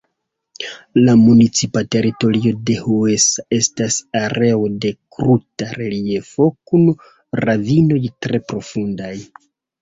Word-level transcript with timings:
La 0.99 1.13
municipa 1.23 1.81
teritorio 1.95 2.53
de 2.69 2.77
Huesa 2.85 3.45
estas 3.57 3.97
areo 4.21 4.63
de 4.87 4.91
kruta 5.19 5.69
reliefo 5.83 6.49
kun 6.71 6.89
ravinoj 7.43 8.03
tre 8.27 8.43
profundaj. 8.55 9.15